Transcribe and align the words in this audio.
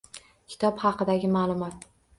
Kitob 0.53 0.81
haqida 0.87 1.19
ma'lumot: 1.39 1.91